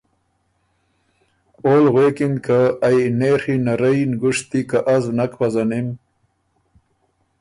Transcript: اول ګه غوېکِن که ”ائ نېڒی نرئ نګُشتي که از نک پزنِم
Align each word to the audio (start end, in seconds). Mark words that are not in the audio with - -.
اول 1.63 1.83
ګه 1.85 1.91
غوېکِن 1.93 2.33
که 2.45 2.59
”ائ 2.87 2.99
نېڒی 3.19 3.55
نرئ 3.65 3.99
نګُشتي 4.09 4.61
که 4.69 4.79
از 4.93 5.05
نک 5.17 5.31
پزنِم 5.39 5.87